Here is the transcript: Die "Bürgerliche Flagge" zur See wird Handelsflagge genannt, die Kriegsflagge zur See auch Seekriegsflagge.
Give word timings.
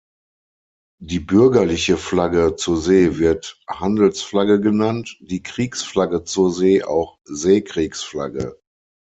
Die 1.03 1.19
"Bürgerliche 1.19 1.95
Flagge" 1.95 2.55
zur 2.55 2.75
See 2.81 3.19
wird 3.19 3.61
Handelsflagge 3.69 4.59
genannt, 4.59 5.15
die 5.21 5.43
Kriegsflagge 5.43 6.23
zur 6.23 6.51
See 6.51 6.83
auch 6.83 7.19
Seekriegsflagge. 7.25 8.59